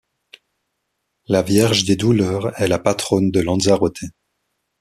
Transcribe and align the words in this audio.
La 1.27 1.43
Vierge 1.43 1.83
des 1.85 1.95
Douleurs 1.95 2.59
est 2.59 2.67
la 2.67 2.79
patronne 2.79 3.29
de 3.29 3.39
Lanzarote. 3.39 4.01